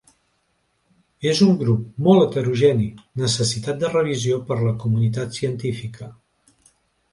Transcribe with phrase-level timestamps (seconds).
[1.31, 2.89] És un grup molt heterogeni,
[3.25, 6.13] necessitat de revisió per la comunitat científica.